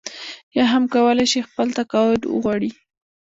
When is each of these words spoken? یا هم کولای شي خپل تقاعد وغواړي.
یا 0.55 0.63
هم 0.71 0.83
کولای 0.93 1.27
شي 1.31 1.39
خپل 1.47 1.67
تقاعد 1.77 2.21
وغواړي. 2.27 2.71